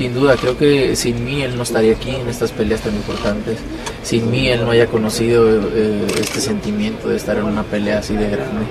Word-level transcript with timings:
Sin 0.00 0.14
duda, 0.14 0.34
creo 0.36 0.56
que 0.56 0.96
sin 0.96 1.26
mí 1.26 1.42
él 1.42 1.58
no 1.58 1.62
estaría 1.62 1.92
aquí 1.92 2.08
en 2.08 2.26
estas 2.26 2.52
peleas 2.52 2.80
tan 2.80 2.94
importantes. 2.94 3.58
Sin 4.02 4.30
mí 4.30 4.48
él 4.48 4.64
no 4.64 4.70
haya 4.70 4.86
conocido 4.86 5.46
eh, 5.46 6.06
este 6.18 6.40
sentimiento 6.40 7.10
de 7.10 7.16
estar 7.18 7.36
en 7.36 7.44
una 7.44 7.64
pelea 7.64 7.98
así 7.98 8.14
de 8.14 8.30
grande. 8.30 8.64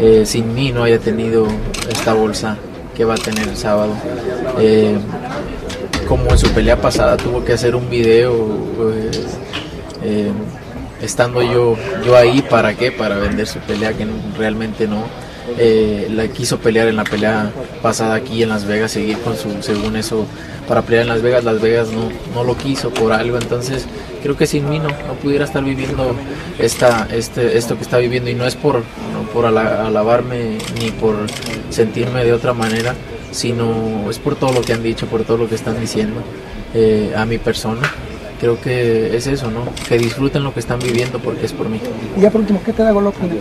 Eh, 0.00 0.22
sin 0.24 0.54
mí 0.54 0.72
no 0.72 0.84
haya 0.84 0.98
tenido 0.98 1.46
esta 1.90 2.14
bolsa 2.14 2.56
que 2.96 3.04
va 3.04 3.12
a 3.12 3.18
tener 3.18 3.48
el 3.48 3.56
sábado. 3.58 3.92
Eh, 4.60 4.96
como 6.08 6.30
en 6.30 6.38
su 6.38 6.50
pelea 6.52 6.80
pasada 6.80 7.18
tuvo 7.18 7.44
que 7.44 7.52
hacer 7.52 7.76
un 7.76 7.90
video 7.90 8.32
estando 11.02 11.42
yo, 11.42 11.76
yo 12.02 12.16
ahí, 12.16 12.40
¿para 12.40 12.72
qué? 12.72 12.90
Para 12.90 13.18
vender 13.18 13.46
su 13.46 13.58
pelea 13.58 13.92
que 13.92 14.06
realmente 14.38 14.88
no. 14.88 15.04
Eh, 15.58 16.08
la 16.10 16.28
quiso 16.28 16.58
pelear 16.58 16.86
en 16.88 16.96
la 16.96 17.04
pelea 17.04 17.50
pasada 17.82 18.14
aquí 18.14 18.42
en 18.42 18.48
Las 18.48 18.64
Vegas, 18.64 18.92
seguir 18.92 19.18
con 19.18 19.36
su, 19.36 19.60
según 19.60 19.96
eso, 19.96 20.24
para 20.68 20.82
pelear 20.82 21.02
en 21.02 21.08
Las 21.08 21.20
Vegas, 21.22 21.42
Las 21.44 21.60
Vegas 21.60 21.88
no, 21.90 22.10
no 22.34 22.44
lo 22.44 22.56
quiso 22.56 22.90
por 22.90 23.12
algo, 23.12 23.36
entonces 23.38 23.86
creo 24.22 24.36
que 24.36 24.46
sin 24.46 24.70
mí 24.70 24.78
no, 24.78 24.88
no 24.88 25.14
pudiera 25.20 25.44
estar 25.44 25.64
viviendo 25.64 26.14
esta, 26.60 27.08
este, 27.12 27.58
esto 27.58 27.76
que 27.76 27.82
está 27.82 27.98
viviendo 27.98 28.30
y 28.30 28.34
no 28.34 28.46
es 28.46 28.54
por, 28.54 28.84
por 29.34 29.44
ala- 29.46 29.86
alabarme 29.86 30.58
ni 30.80 30.90
por 30.92 31.16
sentirme 31.70 32.24
de 32.24 32.32
otra 32.32 32.52
manera, 32.52 32.94
sino 33.32 34.08
es 34.10 34.18
por 34.20 34.36
todo 34.36 34.52
lo 34.52 34.60
que 34.62 34.72
han 34.74 34.82
dicho, 34.82 35.06
por 35.06 35.24
todo 35.24 35.38
lo 35.38 35.48
que 35.48 35.56
están 35.56 35.78
diciendo 35.80 36.20
eh, 36.72 37.12
a 37.16 37.24
mi 37.26 37.38
persona. 37.38 37.82
Creo 38.40 38.60
que 38.60 39.16
es 39.16 39.26
eso, 39.28 39.50
¿no? 39.50 39.64
Que 39.88 39.98
disfruten 39.98 40.42
lo 40.42 40.52
que 40.52 40.60
están 40.60 40.78
viviendo 40.80 41.18
porque 41.20 41.46
es 41.46 41.52
por 41.52 41.68
mí. 41.68 41.80
Y 42.16 42.20
ya 42.20 42.30
por 42.30 42.40
último, 42.40 42.60
¿qué 42.64 42.72
te 42.72 42.82
da 42.82 42.90
Golovkin 42.92 43.28
de? 43.28 43.36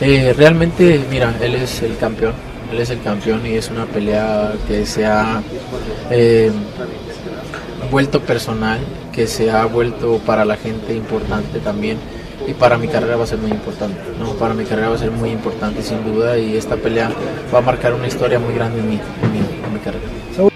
Eh, 0.00 0.34
realmente, 0.36 1.00
mira, 1.10 1.34
él 1.40 1.54
es 1.54 1.82
el 1.82 1.96
campeón. 1.96 2.34
Él 2.72 2.80
es 2.80 2.90
el 2.90 3.00
campeón 3.00 3.46
y 3.46 3.54
es 3.54 3.70
una 3.70 3.86
pelea 3.86 4.52
que 4.66 4.84
se 4.84 5.06
ha 5.06 5.40
eh, 6.10 6.50
vuelto 7.90 8.20
personal, 8.20 8.80
que 9.12 9.26
se 9.26 9.50
ha 9.50 9.64
vuelto 9.66 10.18
para 10.18 10.44
la 10.44 10.56
gente 10.56 10.94
importante 10.94 11.60
también. 11.60 11.98
Y 12.46 12.52
para 12.52 12.76
mi 12.78 12.88
carrera 12.88 13.16
va 13.16 13.24
a 13.24 13.26
ser 13.26 13.38
muy 13.38 13.50
importante, 13.50 13.98
¿no? 14.20 14.32
Para 14.34 14.54
mi 14.54 14.64
carrera 14.64 14.90
va 14.90 14.96
a 14.96 14.98
ser 14.98 15.10
muy 15.10 15.30
importante 15.30 15.82
sin 15.82 16.04
duda 16.04 16.38
y 16.38 16.56
esta 16.56 16.76
pelea 16.76 17.10
va 17.52 17.58
a 17.58 17.62
marcar 17.62 17.92
una 17.94 18.06
historia 18.06 18.38
muy 18.38 18.54
grande 18.54 18.80
en 18.80 18.88
mi, 18.88 18.94
en 18.94 19.32
mi, 19.32 19.38
en 19.38 19.72
mi 19.72 19.80
carrera. 19.80 20.55